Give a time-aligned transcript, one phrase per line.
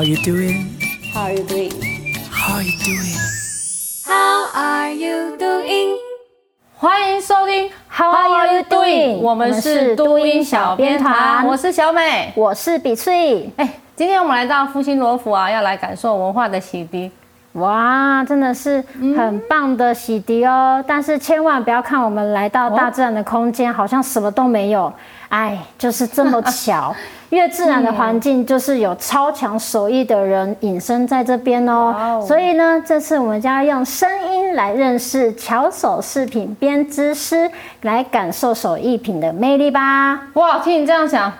[0.00, 0.80] How you doing?
[1.12, 1.70] How are you doing?
[2.32, 3.20] How you doing?
[4.06, 5.98] How are you doing?
[6.74, 9.18] 欢迎收听 How are you doing？
[9.18, 13.52] 我们是都音小编团，我是小美，我是比翠。
[13.56, 17.10] 哎，今天我们来到复兴罗浮啊，要来感受文化的洗涤。
[17.54, 18.82] 哇，真的是
[19.14, 20.76] 很棒的洗涤哦！
[20.78, 24.90] 嗯、但是千万不要看我们来到大自然的空间，哦、好像什么都没有。
[25.30, 26.94] 哎，就是这么巧，
[27.30, 31.94] 越自然的环境就是有超强手艺的人隐身在这边哦。
[31.96, 37.50] 哦所以呢，这次我们将要用声音来认识巧手饰品编织师，
[37.82, 40.20] 来感受手艺品的魅力吧。
[40.34, 41.32] 哇，听你这样讲，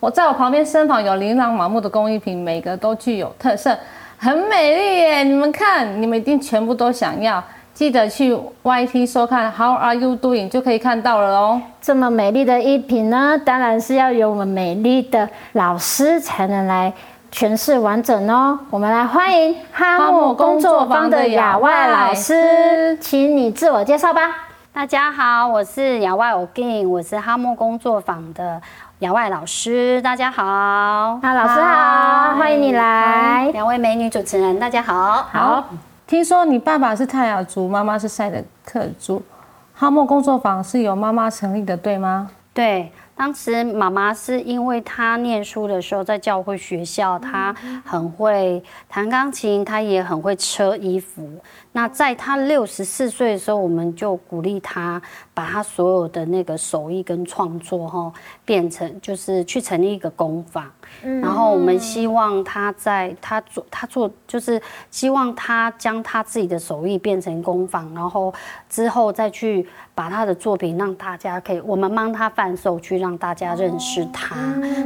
[0.00, 3.78] 我在我旁边身旁有琳琅满目的工艺品，每个都具有特色。
[4.18, 5.24] 很美丽耶！
[5.24, 7.42] 你们看，你们一定全部都想要。
[7.74, 11.60] 记得去 YT 收看 How Are You Doing 就可以看到了哦。
[11.80, 16.92] 这么美丽的一品呢，当然是要有我们美丽的老师才能来
[17.32, 18.58] 诠释完整哦。
[18.68, 24.20] 我们来欢迎哈姆工作坊的亚外老师，请你自我介绍吧。
[24.74, 28.60] 大家好，我是亚外欧金，我是哈姆工作坊的。
[28.98, 30.44] 亚外老师，大家好。
[30.44, 33.50] 啊，老师好，欢迎你来。
[33.52, 35.26] 两位美女主持人，大家好。
[35.32, 35.64] 好，
[36.12, 39.22] 听说你爸爸是泰雅族，妈妈是赛德克族，
[39.72, 42.30] 哈莫工作坊是由妈妈成立的，对吗？
[42.52, 42.92] 对。
[43.22, 51.30] 当时妈妈是因为她念书的时候在教会学校，她很会弹钢琴，她也很会车衣服。
[51.70, 55.00] 那在她六十四岁的时候，我们就鼓励她
[55.32, 58.12] 把她所有的那个手艺跟创作哈，
[58.44, 60.68] 变成就是去成立一个工坊。
[61.00, 68.34] 然后我们希望她在她做她做就是希望她将她自己的手艺变成工坊，然后
[68.68, 72.98] 之后再去把她的作品让大家可以我们帮她贩售去。
[73.02, 74.36] 让大家认识他。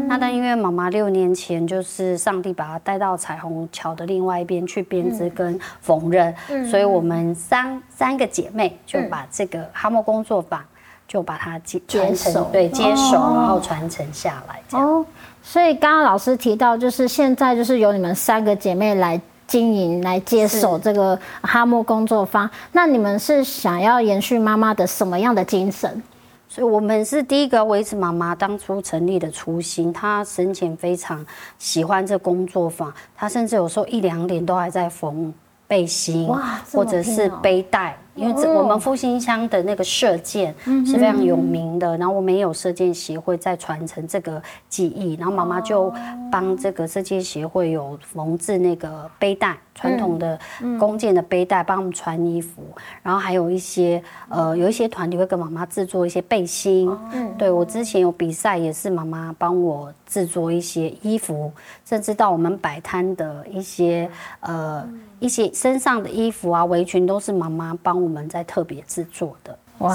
[0.08, 6.34] 那但因为妈妈六年前就是上帝把她带到彩虹桥的另外一边去编织跟缝纫，
[6.70, 10.62] 所以我们三三个姐妹就把这个哈莫工作坊
[11.08, 14.78] 就把它接接承，对，接手，然后传承下来。
[14.78, 15.04] 哦，
[15.42, 22.48] 所以刚刚老师提到，就是现在就是由你们三个姐妹来经营、来接手这个哈莫工作坊。
[22.72, 26.02] 那你们是想要延续妈妈的什么样的精神？
[26.48, 29.92] 所以，我们是第一个维持妈妈当初成立的初心。
[29.92, 31.24] 她生前非常
[31.58, 35.32] 喜欢这工作坊，她甚至有时候一两点都还在缝
[35.66, 37.98] 背心，哇，或者是背带。
[38.16, 40.54] 因为这我们复兴乡的那个射箭
[40.86, 45.92] 是非常有名的，然后我们也有射箭协会在传承这个技艺，然后妈妈就
[46.32, 50.38] 帮这个射箭协会有缝制那个背带，传统的
[50.78, 52.62] 弓箭的背带，帮我们穿衣服，
[53.02, 56.90] 然后还有一些呃有一些团体会跟妈妈制作一些背心，
[57.36, 61.52] 对，我之前有比赛也是妈妈帮我制作一些衣服，
[61.84, 64.08] 甚至到我们摆摊的一些
[64.40, 64.88] 呃。
[65.18, 69.58] 一些身上的衣服啊、围裙都是妈妈帮我们在特别制作的。
[69.78, 69.94] 哇，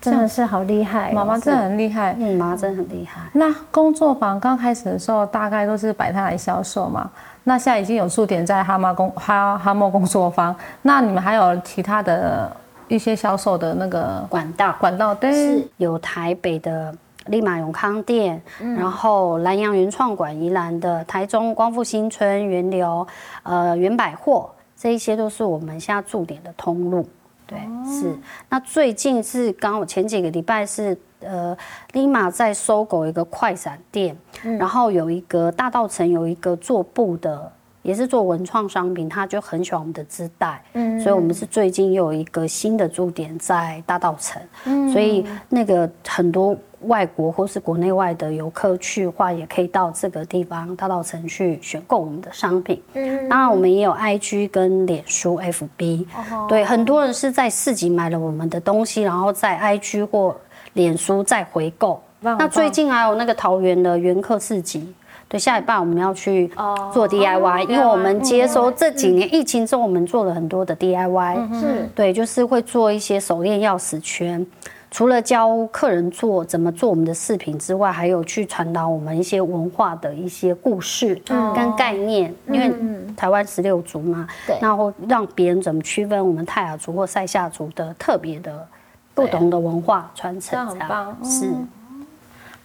[0.00, 2.16] 真的是好厉害，妈妈真的很厉害。
[2.18, 3.20] 嗯，妈妈真的很厉害。
[3.34, 7.10] 那工作坊刚开始的时候，大概都是摆摊来销售嘛。
[7.44, 10.56] 那现在已经有驻点在哈妈工哈哈莫工作坊。
[10.82, 12.50] 那你们还有其他的
[12.88, 14.74] 一些销售的那个管道？
[14.80, 16.94] 管道对，是有台北的
[17.26, 23.06] 立马永康店，嗯、然后南洋原创馆宜兰的，台中光复新村源流，
[23.42, 24.50] 呃，原百货。
[24.76, 27.06] 这一些都是我们现在驻点的通路，
[27.50, 28.16] 对，是。
[28.48, 31.56] 那最近是刚好前几个礼拜是，呃，
[31.92, 37.52] 立马在搜狗一个快闪店，嗯、然后有一个大道城有一个做布的。
[37.82, 60.36] 也是做文创商品，他就很喜欢我们的织带，嗯，所以我们是最近又有一个新的驻点在大道城，嗯，所以那个很多外国或是国内外的游客去的话，也可以到这个地方大道城去选购我们的商品，嗯，当然我们也有 IG 跟脸书 FB，哦，对，很多人是在市集买了我们的东西，然后在 IG 或
[60.74, 64.94] 脸书再回购，那最近还有那个桃园的原客市集。
[65.30, 66.48] 对，下一半我们要去
[66.92, 74.44] 做 DIY，因为我们接收这几年疫情之后，我们做了很多的 DIY，是，对，就是会做一些手链、钥匙圈，
[74.90, 81.14] 除了教客人做怎么做我们的饰品之外，还有去传达我们一些文化的一些故事
[81.54, 82.74] 跟概念，因为
[83.16, 88.66] 台湾十六族嘛，对，然后让别人怎么区分我们泰雅族或塞夏族的特别的
[89.14, 91.48] 不同的文化传承，这样很棒，是。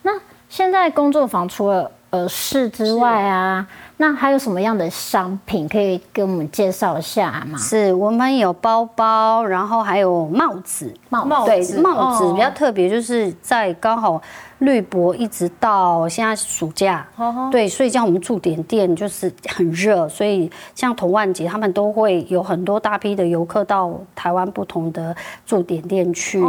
[0.02, 0.12] 那
[0.50, 3.68] 现在工作坊除了呃，饰之外啊，
[3.98, 7.58] 那还有什么样的商品可以给我们介绍一下吗？
[7.58, 14.22] 是我们有包包，然后还有帽子，帽对帽子比较特别，就是在刚好
[14.60, 17.06] 绿博一直到现在暑假，
[17.52, 25.16] 对，所以像我们驻点店就是很热，所以像童玩节他们都会有很多大批的游客到台湾不同的
[25.46, 26.42] 驻点店去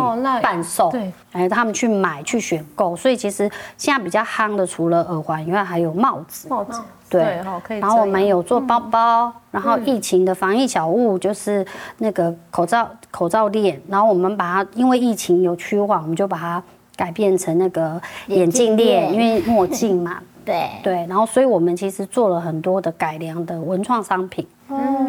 [0.42, 6.80] 贩售，对，哎，他们去买去选购，所以其实现在比较夯的除了耳环以外，还有帽子，帽子。
[7.08, 7.40] 对，
[7.78, 11.64] 然后我们有做包包，然后疫情的防疫小物就是
[11.98, 16.60] 那个口罩口罩链，然后我们把它因为疫情有趋缓，我们就把它
[16.96, 20.18] 改变成那个眼镜链，因为墨镜嘛。
[20.44, 20.68] 对。
[20.82, 24.46] 对，然后所以我们其实做了很多的改良的文创商品，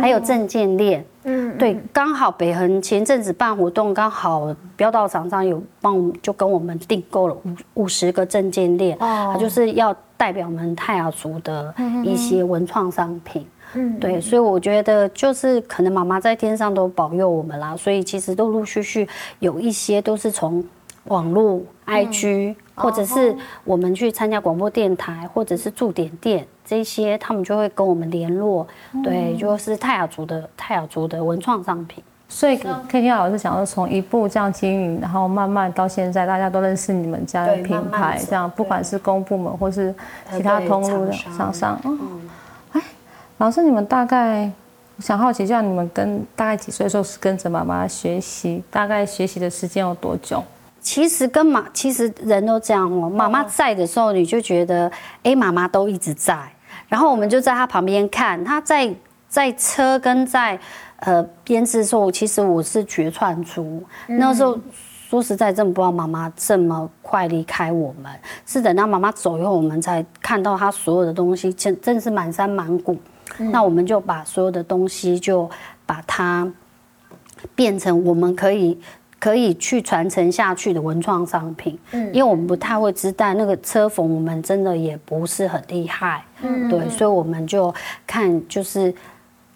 [0.01, 1.05] 还有证件链。
[1.23, 9.95] 嗯，对，刚好北横前阵子办活动，刚好标道厂商有帮我们就跟我们订购了五五十个证件链，哦，它就是要。
[10.19, 11.71] 代表我们泰雅族的
[12.03, 13.45] 一些文创商品，
[13.75, 19.07] 嗯，对，所以我觉得就是可能妈妈在天上都保佑我们啦，所以其实都陆陆续续
[19.37, 20.65] 有一些都是从
[21.07, 28.67] 网络、IG，或者是我们去参加广播电台，或者是驻点店这些，他们就会跟我们联络，
[29.03, 32.03] 对，就是泰雅族的泰雅族的文创商品。
[32.29, 39.95] 所以刚 K K 老师想要，从一步这样经营，然后慢慢到现在，大家都认识你们家的品牌，这样不管是公部门或是
[40.31, 41.79] 其他通路的厂商。
[41.85, 42.29] 嗯，
[42.73, 42.81] 哎，
[43.37, 44.51] 老师，你们大概
[44.97, 50.43] 我想好奇，就像你们跟大概几岁的时候是跟着妈妈学习，大概学习的时间有多久？
[50.87, 53.09] 其实跟妈，其实人都这样哦。
[53.09, 54.89] 妈妈在的时候，你就觉得，
[55.21, 56.39] 哎，妈妈都一直在，
[56.87, 58.95] 然后我们就在她旁边看，她在
[59.27, 60.57] 在车跟在。
[61.01, 63.83] 呃，编织的时候，其实我是绝串珠。
[64.07, 64.57] 那时候
[65.07, 68.11] 说实在，真的不知道妈妈这么快离开我们，
[68.47, 72.97] 是等到妈妈走以后，我们才看到她所有的东西，真真是满山满谷。
[73.37, 75.47] 那我们就把所有的东西，就
[75.85, 76.51] 把它
[77.53, 78.79] 变成我们可以
[79.19, 81.77] 可以去传承下去的文创商品。
[81.91, 86.23] 嗯因为我们不太会织带，那个车缝我们真的也不是很厉害。
[86.69, 87.73] 对，所以我们就
[88.05, 88.93] 看就是。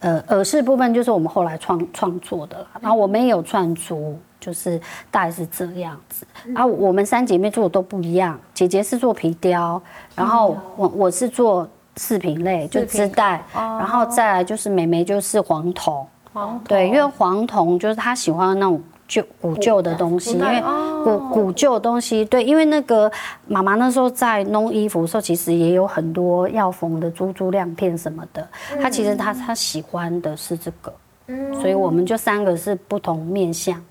[0.04, 4.82] 呃，耳饰部分就是我们后来创创作的，然后我们也有串珠，就是
[5.12, 6.26] 大概是这样子。
[6.46, 9.80] 然后我们三姐妹做的都不一样，姐姐是做皮雕，
[10.16, 16.04] 然后我我是做饰品类，就织带，然后再来就是妹妹就是黄铜，
[16.34, 18.82] 黄铜，对，因为黄铜就是她喜欢那种。
[19.12, 20.64] 旧古旧的东西，因为
[21.04, 23.12] 古古旧的东西，对，因为那个
[23.46, 28.48] 妈妈那时候在弄衣服的时候，其实也有很多要缝的珠珠亮片什么的。
[28.82, 30.94] 她其实她她喜欢的是这个，
[31.60, 33.84] 所以我们就三个是不同面向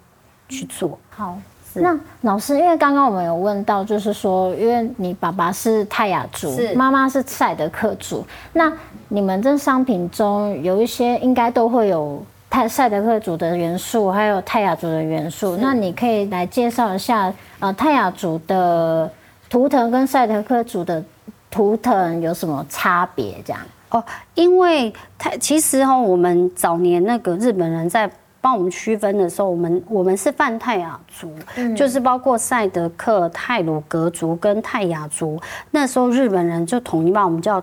[0.49, 0.99] 去做。
[1.11, 1.37] 好，
[1.75, 8.25] 那老师，因为刚刚我们有问到，就是说，因为你爸爸是泰雅族，妈妈是赛德克族，
[8.55, 8.73] 那
[9.09, 12.25] 你们这商品中有一些应该都会有。
[12.51, 19.09] 泰赛德克族的元素，还有泰雅族的元素，那你可以来介绍一下，呃，泰雅族的
[19.49, 21.03] 图腾跟赛德克族的
[21.49, 23.41] 图腾有什么差别？
[23.47, 24.03] 这样哦，
[24.35, 28.11] 因为泰其实哈，我们早年那个日本人在
[28.41, 37.63] 帮我们区分的时候，我们我们是泛泰雅族，嗯、就是包括赛德克、泰鲁格族跟泰雅族，那时候日本人就统一把我们叫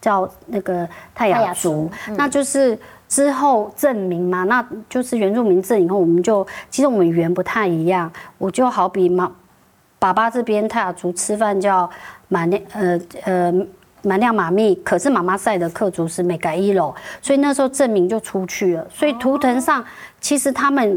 [0.00, 2.76] 叫那个泰雅族，雅族嗯、那就是。
[3.10, 8.10] 之后证明嘛，那就是原住民证以后，我们就其实我们语言不太一样。
[8.38, 9.30] 我就好比妈
[9.98, 11.90] 爸爸这边泰雅族吃饭叫
[12.28, 13.52] 马亮呃呃
[14.02, 18.86] 马亮马密，可是妈妈赛的客族是美改一楼，所以那时候证明就出去了。
[18.88, 19.84] 所以图腾上
[20.20, 20.96] 其实他们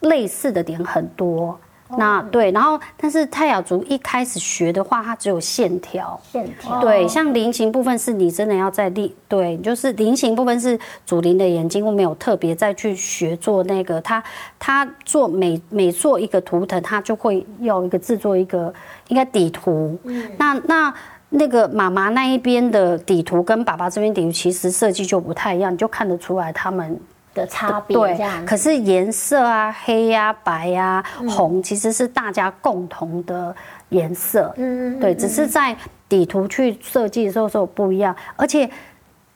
[0.00, 1.60] 类似的点很多。
[1.96, 6.80] 那对，然后但是泰雅族一开始学的话，它只有线条，线条。
[6.80, 14.22] 对，像菱形部分是你真的要在立，对，就是菱形部分是祖灵的眼睛，我没有特别再去学做那个，他
[14.58, 18.72] 他做每每做一个图腾，他就会要一个制作一个
[19.08, 20.94] 应该底图，嗯，那那
[21.28, 26.98] 那个妈妈那一边的底图跟爸爸这边底图其实设计就不太一样，你就看得出来他们。
[27.34, 33.54] 的差别，对，可是颜色啊，黑呀、啊、白呀、啊、红，其实是大家共同的
[33.90, 34.52] 颜色。
[34.56, 35.76] 嗯，对，只是在
[36.08, 38.70] 底图去设计的时候是有不一样，而且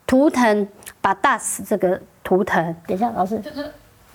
[0.06, 0.68] 图腾
[1.00, 3.42] 把大斯这个图腾，等一下，老师。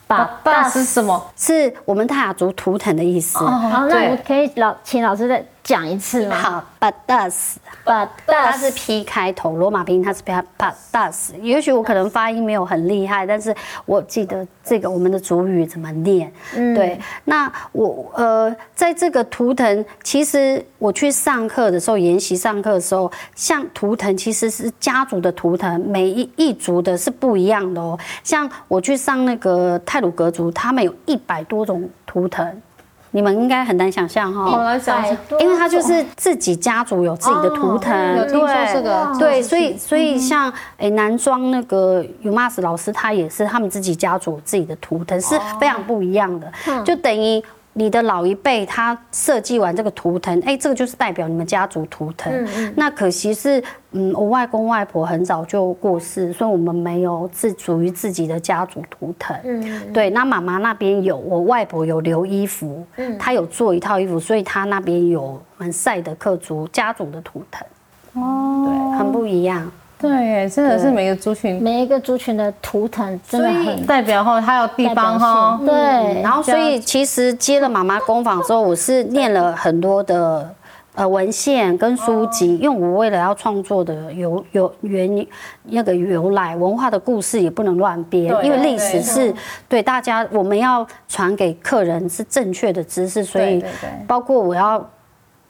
[0.05, 1.31] 把大是什么？
[1.35, 3.39] 是我们泰雅族图腾的意思。
[3.39, 6.35] 哦，好，那我可以老请老师再讲一次吗？
[6.35, 11.33] 好，巴达斯，巴达斯，它是 P 开头，罗马拼音它是 P 巴达斯。
[11.41, 13.55] 也许我可能发音没有很厉害，但是
[13.85, 16.29] 我记得这个我们的主语怎么念。
[16.53, 16.99] 嗯，对。
[17.23, 27.97] 那我呃，在这个图腾，其实我去上课的时候，研习上课的时候，像图腾其实是家族的图腾，每一一族的是不一样的哦。
[28.21, 32.61] 像我去上那个泰鲁格族，他们有一百多种图腾。
[33.13, 34.57] 你们应该很难想象哈。
[34.57, 35.05] 我来讲，
[35.39, 46.51] 因为他就是自己家族有自己的图腾，哦、有听说这个，对，所以所以像诶男装那个 Umas 老师，他也是他们自己家族自己的图腾是非常不一样的，
[46.83, 47.41] 就等于。
[47.73, 52.31] 你的老一辈他设计完这个图腾，哎，这个就是代表你们家族图腾。
[52.31, 52.73] 嗯嗯。
[52.77, 59.35] 那可惜是，嗯，我外公外婆很早就过世，所以我们没有自属于自己的家族图腾。
[59.43, 59.93] 嗯，嗯。
[59.93, 67.65] 对，那妈妈那边有，我外婆有留衣服，嗯，她有做一套衣服，所以她那边有我们赛德克族家族的图腾。
[68.21, 68.65] 哦。
[68.65, 69.71] 对，很不一样。
[70.03, 75.57] 对，真的是每个族群，每一个族群的图腾真的很代表哈，还有地方哈。
[75.65, 80.53] 对，然后所以其实接了妈妈工坊之后，我是念了很多的
[80.95, 85.25] 呃文献跟书籍，因为我为了要创作的有有原
[85.63, 89.33] 那个由来文化的故事也不能乱编，因为历史是
[89.69, 93.63] 对大家我们要传给客人是正确的知识，所以
[94.05, 94.85] 包括我要。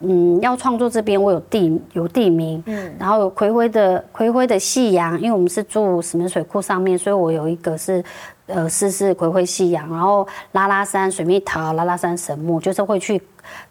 [0.06, 8.04] 嗯，要创作这边我有地有地名，嗯，然后有葵辉的葵辉的夕阳，因为我们是住石门水库上面，所以我有一个是，
[8.48, 13.22] 呃，是是葵辉夕阳，然后拉拉山水蜜桃，拉拉山神木，就是会去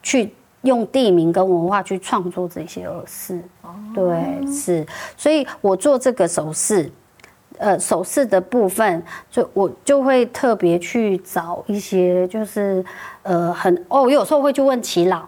[0.02, 4.86] 去用地名跟文化去创作这些耳饰，哦，对，是，
[5.18, 6.90] 所以我做这个首饰，
[7.58, 12.82] 呃，首饰的部分，就我就会特别去找一些，就是
[13.22, 15.22] 呃，很哦，我有时候会去问耆老。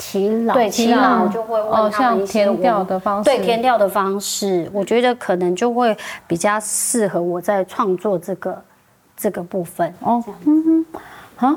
[0.00, 5.94] 耆老，对耆老就会问他们一些填调的方式，对填调的方式，我觉得可能就会
[6.26, 8.62] 比较适合我在创作这个
[9.16, 9.92] 这个部分。
[10.00, 10.86] 哦，嗯哼，
[11.36, 11.56] 好，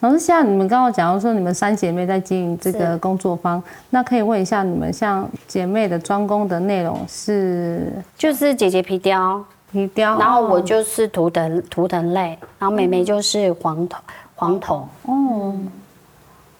[0.00, 7.92] 老师，像你们刚刚讲到说你们三姐妹在经营这个工作坊，那可以问一下你们像姐妹的专攻的内容是？
[8.16, 14.00] 就是姐姐皮雕，皮雕，然后我就是图腾图腾类，然后妹妹就是黄铜
[14.36, 15.52] 黄铜，哦。
[15.54, 15.72] 嗯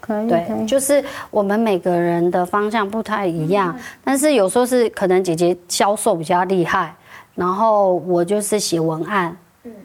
[0.03, 6.95] 可以，对，就是我们每个人的方向不太一样，但是有时候是可能姐姐销售比较厉害，
[7.35, 9.35] 然后我就是写文案，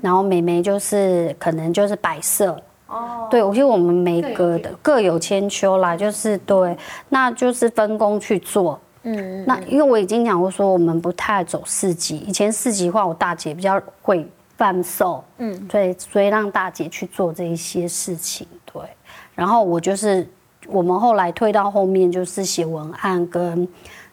[0.01, 2.59] 然后妹妹就是可能就是摆设。
[2.87, 6.75] 哦，对，我觉得我们每个的各有千秋啦，就是对，
[7.09, 8.79] 那就是分工去做。
[9.03, 18.47] 嗯，那因为我已经讲过说，我们不太走四级，以前四级的话，我大姐比较会贩售，嗯，对，所以让大姐去做这一些事情，
[18.79, 18.89] 对。
[19.35, 20.27] 然后我就是，
[20.67, 23.67] 我们后来推到后面就是写文案跟，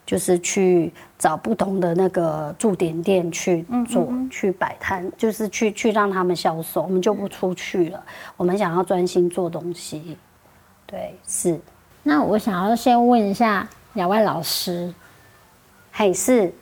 [0.04, 8.04] 就是去找不同的那个驻点店去做，去摆摊，就是去去让他们销售，我们就不出去了。
[8.37, 10.18] 我们想要专心做东西，
[10.87, 11.59] 对，是。
[12.02, 14.92] 那我想要先问一下两位老师，
[15.90, 16.52] 还是，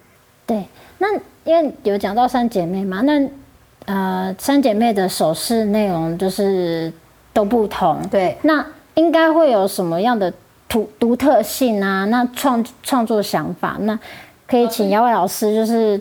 [0.46, 0.64] 对，
[0.98, 3.28] 那因为有讲到三姐妹嘛，那
[3.86, 6.92] 呃三姐妹的首饰内容就是。
[7.32, 10.30] 都不同，对，那应该会有什么样的
[10.68, 12.04] 独独特性啊？
[12.04, 13.98] 那创创作想法，那
[14.46, 15.98] 可以请姚伟老师就是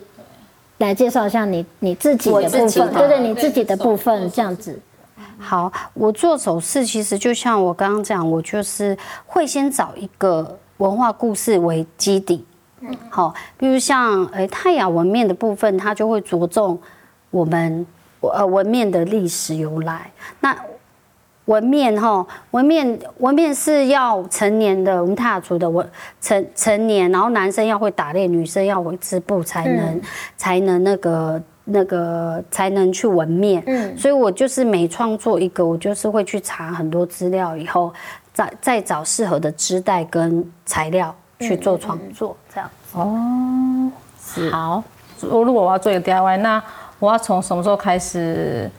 [0.79, 4.77] 来介绍一下你你自己的部分，对对，你自己的部分这样子。
[5.39, 12.45] 好，我做首饰其实就像我刚刚讲，我就是会先找一个文化故事为基底，
[12.81, 16.77] 嗯，好，比如像诶泰雅纹面的部分，它就会着重
[17.29, 17.85] 我们
[18.19, 20.11] 呃纹面的历史由来，
[20.41, 20.53] 那。
[21.51, 25.85] 纹面哈，纹面纹面是要成年的，我们泰雅族的纹
[26.21, 30.01] 成成年，然后男生要会打猎，女生要会织布，才能、嗯、
[30.37, 33.61] 才能那个那个才能去纹面。
[33.67, 37.93] 嗯，所以我就是每创作一个，我就是会去查很多资料，以后
[38.33, 42.97] 再再找适合的织带跟材料去做创作，这样子。
[42.97, 43.91] 哦，
[44.49, 44.83] 好，
[45.29, 45.43] 我。
[45.43, 46.63] 如果我要做一个 DIY，那
[46.97, 48.71] 我要从什么时候开始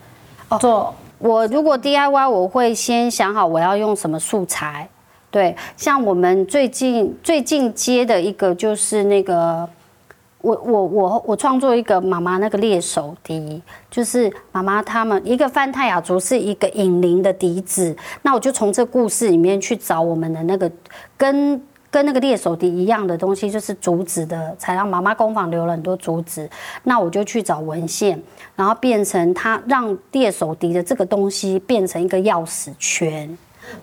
[0.59, 0.91] 做？
[1.23, 4.89] 我如果 DIY，我会先想好我要用什么素材。
[5.31, 9.67] 对，像我们最近最近接的一个就是那个，
[10.41, 20.69] 我我我我创作一个妈妈那个猎手笛，就是妈妈他们一个泛泰雅族是一个引灵的笛子，那我就从这故事里面去找我们的那个
[21.15, 21.61] 跟。
[21.93, 24.87] 跟那个猎手笛一样的东西，就是竹子的才让。
[24.87, 26.49] 妈妈工坊留了很多竹子，
[26.85, 28.19] 那我就去找文献，
[28.55, 33.37] 然后变成它，让猎手笛的这个东西变成一个钥匙圈。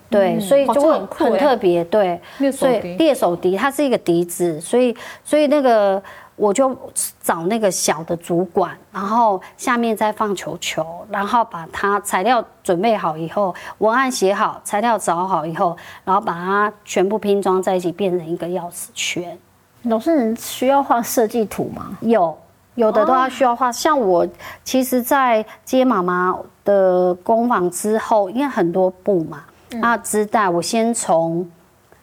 [0.08, 1.84] 对，嗯、所以就会很特别。
[1.84, 2.20] 对，
[2.52, 4.92] 所以猎手笛它是一个笛子，所以
[5.24, 6.02] 所以那个。
[6.40, 6.74] 我就
[7.22, 19.38] 找那个小的主管，然后下面再放球球，然后把它材料准备好以后，文案写好，材料找好以后，然后把它全部拼装在一起，变成一个钥匙圈。
[19.82, 21.98] 老师，你需要画设计图吗？
[22.00, 22.36] 有，
[22.74, 23.70] 有的都要需要画。
[23.70, 24.26] 像我，
[24.64, 29.44] 其实，在接妈妈的工坊之后，因为很多布嘛。
[29.72, 31.48] 那织带我先从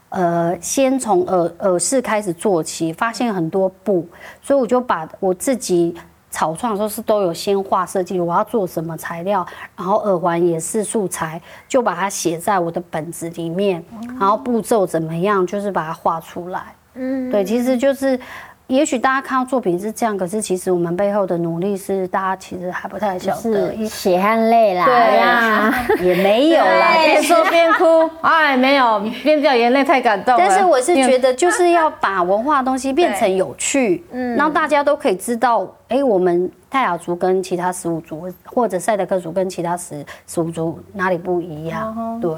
[0.10, 4.08] 呃先从耳耳饰开始做起，发现很多布，
[4.42, 5.96] 所以我就把我自己。
[6.30, 9.48] 草创的时候是都有先画设计，我要做什么材料，
[9.78, 13.84] 然后耳环也是素材，就把它写在我的本子里面，
[14.20, 16.76] 然后步骤怎么样，就是把它画出来。
[16.96, 18.20] 嗯，对，其实就是。
[18.68, 24.94] 也许大家看到作品是这样，可是其实我们背后的努力是大家其实还不太晓得，血汗泪啦，对。
[25.18, 30.40] 呀， 也没有啦，边说边哭，哎，没有， 边掉眼泪太感动了。
[30.40, 42.20] 但是我是觉得，就是要把文化的东西变成有趣，嗯，让大家都可以知道，哎，我们泰雅族跟其他十五族，或者赛德克族跟其他十十五族哪里不一样？
[42.20, 42.34] 对，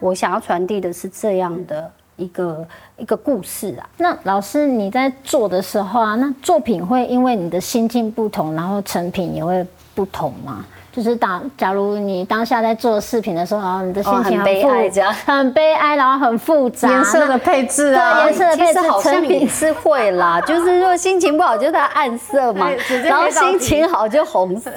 [0.00, 1.90] 我想要传递的是这样的。
[2.18, 2.66] 一个
[2.98, 10.66] 一个故事啊，那老师你在做的时候啊，那作品会因为你的心境不同，然后成品也会不同吗？
[10.90, 15.14] 就是当假如你当下在做视频的时候，然后你的心情很，很悲哀，这样。
[15.24, 22.68] 很悲哀，然后很复杂，颜色的配置啊，对，颜色的配置好像也是会啦， 就是说心情不好就它暗色嘛，
[23.04, 24.70] 然后心情好就红色，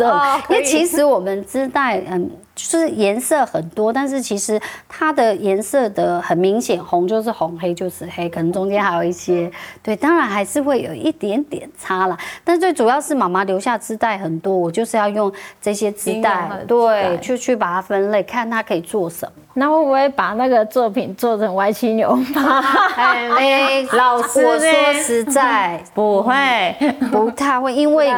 [0.48, 2.30] 因为其实我们织带嗯。
[2.54, 9.50] 就是颜色很多，但是其实它的颜色的很明显，红就是红，黑就是黑，可能中间还有一些，
[9.82, 12.18] 对，当然还是会有一点点差啦。
[12.44, 15.32] 但最主要是妈妈留下织带很多，我就是要用
[15.62, 19.32] 这些织带，对，去去把它分类，看它可以做什么。
[19.54, 22.60] 那会不会把那个作品做成歪七扭八？
[22.96, 26.76] 哎， 老师，我说实在 不会，
[27.12, 28.14] 不太会，因为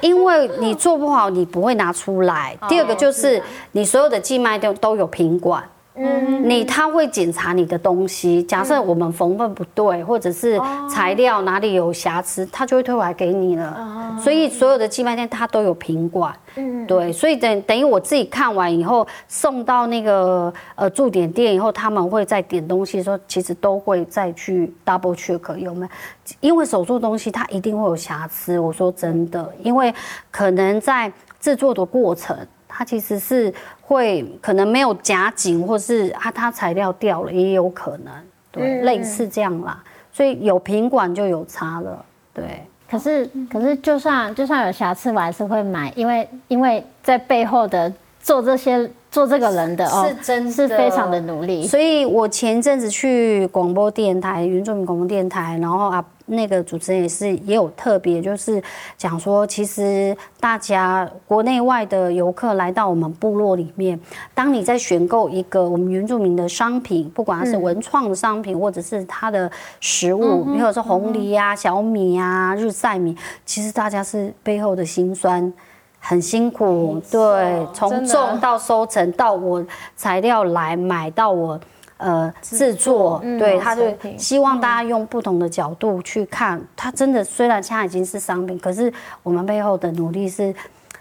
[0.00, 2.56] 因为你做不好，你不会拿出来。
[2.68, 5.62] 第二个就是你所有的寄卖都都有品管。
[5.96, 10.60] 嗯，你他会检查你的东西，假设我们缝份不对，或者是
[10.90, 14.18] 材料哪里有瑕疵，他就会退回来给你了。
[14.22, 25.92] 所以所有的寄卖店他都有品管，嗯，对，所以等等于我自己看完以后送到那个呃驻点店以后，他们会再点东西的时候，其实都会再去 double check 有没有，
[26.40, 28.58] 因为手做东西它一定会有瑕疵。
[28.58, 29.94] 我说真的，因为
[30.30, 32.36] 可能在制作的过程。
[32.76, 38.12] 它其实是会可能没有夹紧，或是啊，它材料掉了也有可能，
[38.52, 39.82] 对，类似这样啦。
[40.12, 42.44] 所以有品管就有差了，对。
[42.90, 51.66] 可是可是就算就算有瑕疵，我还是会买，因为因为在背后的做这些做这个人的哦，是真是非常的努力。
[51.66, 56.04] 所以我前阵子去广播电台，原住民广播电台，然后啊。
[56.26, 58.62] 那个主持人也是也有特别，就是
[58.96, 63.98] 讲说，其实大家国内外的游客来到我们部落里面，
[64.34, 75.52] 当你在选购一个我们原住民的商品，不管它是文创的商品，或者是它的食物，比如说红梨啊、小米啊、日晒米，其实大家是背后的辛酸，
[76.00, 81.60] 很辛苦，对，从种到收成到我材料来买到我。
[81.98, 83.82] 呃，制作，嗯、对，他就
[84.18, 90.54] 希望大家用不同的角度去看，它真的虽然现在已经是商品，可是我们背后的努力是，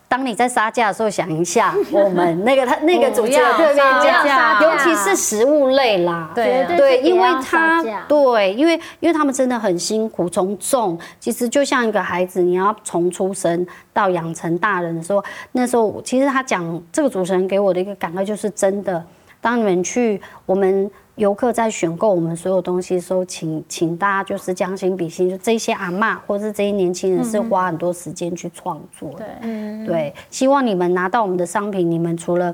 [0.08, 19.04] 当你在杀价的时候想一下，我们那个他 那个主角特别价，尤其是食物类啦，对对，因为他对，因为因为他们真的很辛苦，从种其实就像一个孩子，你要从出生到养成大人的时候，那时候其实他讲这个主持人给我的一个感慨就是真的。
[19.46, 32.52] 当你们去，我们游客在选购我们所有东西的时候，请请大家就是将心比心，就这些阿妈或者是这些年轻人是花很多时间去创作的，对，对，希望你们拿到我们的商品，你们除了，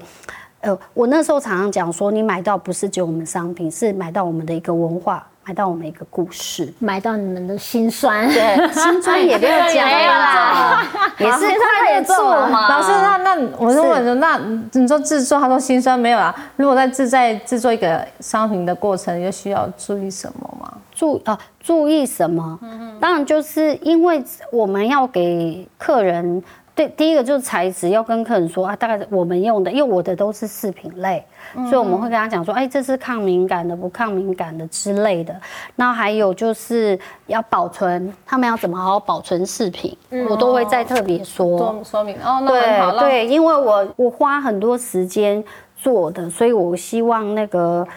[0.60, 5.26] 呃，我那时候常常讲说，你买到不是只有我们商品，是买到我们的一个文化。
[5.44, 10.84] 买到我们一个故事，买到你们的心酸，对，辛酸也不要讲 啦，
[11.18, 12.70] 也是快点做嘛。
[12.70, 14.40] 老师，那那我就问说，那
[14.74, 16.34] 你说制作，他说心酸没有啊？
[16.56, 20.72] 如果在制在制作一个商品的过程，又需要注意什么吗？
[20.94, 22.60] 注啊，注意什么？
[23.00, 26.44] 当然就是因为我们要给客人。
[26.82, 31.24] 对，第一个就是材质，要跟客人说啊，大概我们用的，因为我的都是饰品类，
[31.70, 35.36] 所以我们会跟他讲说，哎，这是抗敏感的，不抗敏感的之类的。
[35.76, 39.96] 那还有就是要保存，他们要怎么好好保存饰品，
[40.28, 42.42] 我都会再特别说说明哦。
[42.44, 43.02] 那很好了。
[43.02, 45.44] 对对，因为我我花很多时间
[45.78, 47.88] 做的，所以我希望那个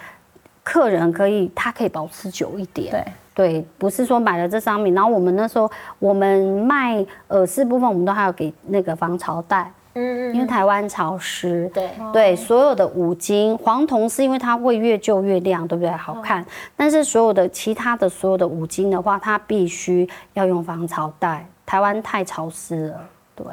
[0.63, 2.91] 客人可以，他可以保持久一点。
[2.91, 3.03] 对。
[3.35, 5.69] 对，不是说买了这商品，然后我们那时候
[5.99, 15.91] 我们卖耳饰部分，我们都还要给那个防潮袋，嗯嗯，因为台湾潮湿，对对，所有的五金黄铜是因为它会越旧越亮，对不对？
[15.91, 23.01] 好看，但是所有的其他的所有的五金的话，它必须要用防潮袋，台湾太潮湿了，
[23.35, 23.47] 对，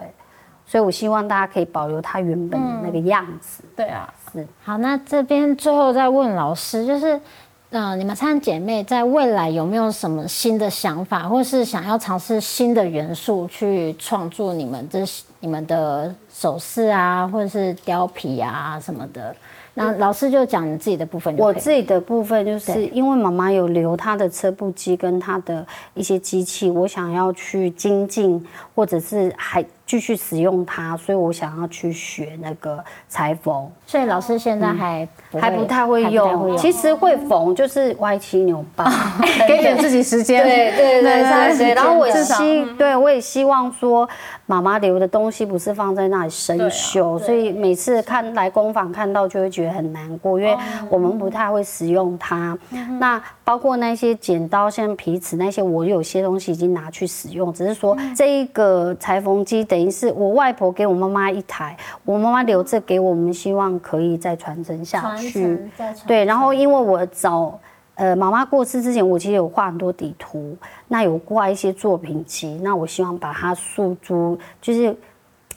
[0.66, 4.14] 所以我希望大家可以保留它原本的那个样子，对啊。
[4.32, 4.48] 是。
[4.64, 7.22] 好，那这边最后再问老师，就是，嗯、
[7.72, 15.00] 呃，你们三姐妹在未来有没有什么新的想法，或是想要尝试新的元素去创作你们这
[15.40, 19.34] 你们的首饰啊，或者是貂皮啊什么的？
[19.74, 21.34] 那老师就讲你自己的部分。
[21.38, 29.66] 我自己的部分就是因为妈妈有留她的车布机跟她的一些机器，我想要去精进，或者是还。
[29.84, 33.70] 继续使用它，所以我想要去学那个裁缝。
[33.92, 38.90] 所以老师现在还还不太会用，其实会缝就是歪七扭八，
[39.46, 40.42] 给点自己时间。
[40.42, 41.74] 对对对对，对。
[41.74, 44.08] 然后我希，对我也希望说，
[44.46, 50.58] 妈妈留的东西不是放在那里生锈，所以每次看来工坊看到就会觉得很难过，因为
[50.90, 52.58] 我们不太会使用它。
[52.98, 59.66] 那包括那些剪刀、像皮尺那些，我有些东西已经拿去使用，只是说这一个裁缝机。
[59.66, 61.76] 等于是我外婆给我妈妈一台，
[62.06, 65.60] 我妈妈留着给我们，希望可以再传承下去。
[66.08, 67.60] 对，然后因为我早
[67.96, 70.56] 呃妈妈过世之前，我其实有画很多底图，
[70.88, 74.96] 那有挂一些作品集，那我希望把它诉诸，就是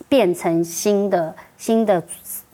[0.09, 2.03] 变成新的新的。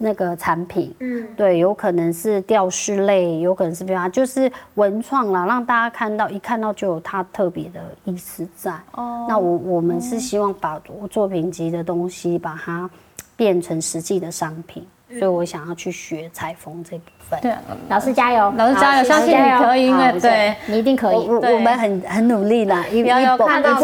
[0.02, 8.72] 那个产品，嗯，对，有可能是吊饰类，有可能是比如就是文创啦，让大家看到，一看到就有它特别的意思在。
[8.92, 10.80] 哦，那我我们是希望把
[11.10, 12.88] 作品集的东西把它
[13.36, 14.86] 变成实际的商品，
[15.18, 17.40] 所以我想要去学裁缝这部分。
[17.40, 17.52] 对，
[17.88, 21.16] 老师加油，老师加油，相信你可以，因为对你一定可以。
[21.16, 23.74] 我我们很很努力啦，一步一步看到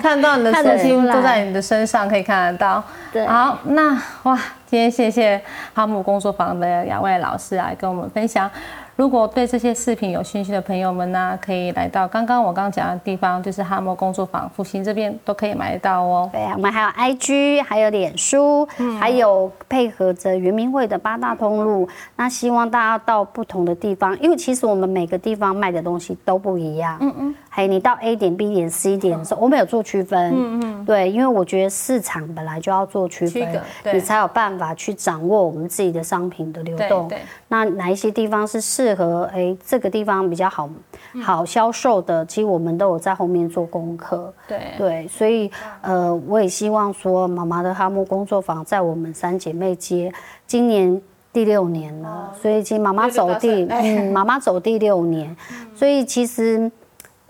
[0.00, 2.82] 看到你的身心都在你的身上，可以看得到。
[3.12, 4.38] 对，好，那哇。
[4.72, 5.38] 今天谢谢
[5.74, 8.50] 哈姆工作坊的两位老师来跟我们分享。
[8.94, 16.28] 如果对这些饰品有兴趣的朋友们呢，可以来到刚刚我刚刚讲的地方，就是哈莫工作坊复兴这边都可以买得到哦。
[16.32, 21.88] 对啊，我们还有 IG，还有脸书，嗯、还有配合着圆明会的八大通路。
[22.16, 26.98] 那希望大家到不同的地方，因为其实我们每个地方卖的东西都不一样。
[27.00, 27.34] 嗯嗯。
[27.54, 30.32] 还有你到 A 点、B 点、C 点的时候，我们有做区分。
[30.34, 30.84] 嗯嗯。
[30.84, 33.60] 对，因为我觉得市场本来就要做区分，
[33.94, 37.08] 你才有办法去掌握我们自己的商品的流动。
[37.08, 37.18] 对。
[37.48, 40.68] 那哪一些地方是适适合哎，这个地方比较好，
[41.22, 44.34] 好销售的，其实我们都有在后面做功课。
[44.48, 45.48] 对对，所以
[45.82, 50.12] 呃，我也希望说，妈妈的哈姆工作坊在我们三姐妹街，
[50.48, 51.00] 今年
[51.32, 55.36] 第六年了，所以其实妈妈走第，嗯，妈妈走第六年，
[55.76, 56.68] 所以其实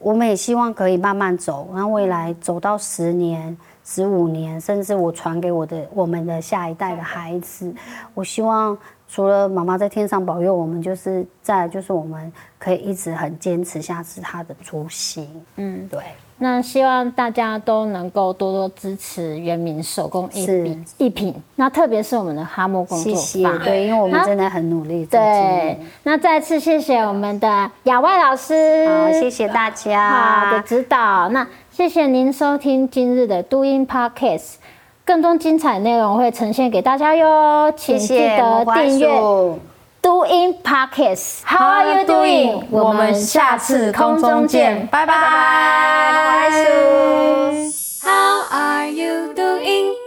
[0.03, 7.75] 我们也希望可以慢慢走，然后未来走到十年、十五年，甚至我传给我的我们的下一代的孩子，
[8.15, 8.77] 我希望。
[9.15, 15.29] 除了妈妈在天上保佑我们，就是在就是我们可以一直很坚持下去他的初心。
[15.57, 16.01] 嗯，对。
[16.39, 21.35] 那希望大家都能够多多支持原民手工艺品艺品。
[21.57, 25.05] 那特别是我们的哈木工作坊，对，因为我们真的很努力。
[25.05, 25.79] 对。
[26.05, 31.29] 那再次谢谢我们的雅外老师，好，谢谢大家的指导。
[31.29, 34.57] 那谢谢您收听今日的 Doing Podcast，
[35.07, 39.09] 更多精彩内容会呈现给大家哟，请记得订阅
[40.03, 42.65] Doing Podcast，How are you doing？
[42.71, 46.51] 我们下次空中见，拜拜
[48.03, 50.02] ，How are you doing？